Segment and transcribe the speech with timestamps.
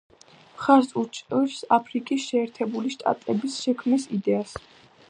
[0.53, 4.59] მხარს უჭერს აფრიკის შეერთებული შტატების შექმნის იდეას.